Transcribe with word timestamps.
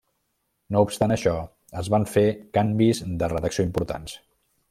No 0.75 0.79
obstant 0.85 1.13
això, 1.15 1.33
es 1.83 1.91
van 1.95 2.07
fer 2.13 2.25
canvis 2.59 3.03
de 3.23 3.31
redacció 3.35 3.67
importants. 3.71 4.17